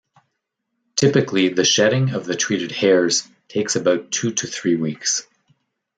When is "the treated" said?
2.25-2.71